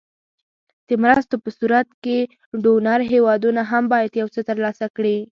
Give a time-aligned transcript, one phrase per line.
[0.87, 2.17] د مرستو په صورت کې
[2.63, 5.17] ډونر هېوادونه هم باید یو څه تر لاسه کړي.